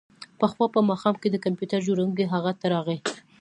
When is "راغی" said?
2.73-2.97